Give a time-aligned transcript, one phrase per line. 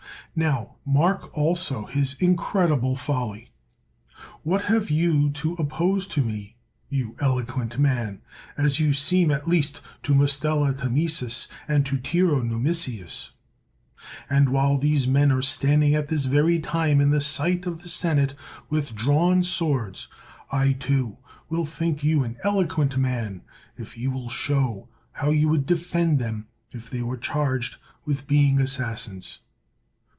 [0.33, 3.51] Now mark, also, his incredible folly.
[4.43, 6.55] What have you to oppose to me,
[6.87, 8.21] you eloquent man,
[8.55, 13.31] as you seem at least to Mustela Tamisus, and to Tiro Numisiusf
[14.29, 17.89] And while these men are standing at this very time in the sight of the
[17.89, 18.33] senate
[18.69, 20.07] with drawn swords,
[20.49, 21.17] I, too,
[21.49, 23.41] will think you an eloquent man
[23.75, 27.75] if you will show how you would defend them if they were charged
[28.05, 29.39] with being assassins.